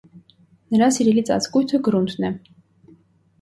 [0.75, 2.33] Նրա սիրելի ծածկույթը գրունտն է։